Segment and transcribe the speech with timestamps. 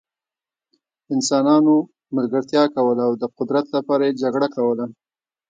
[1.13, 1.75] انسانانو
[2.15, 4.85] ملګرتیا کوله او د قدرت لپاره یې جګړه کوله.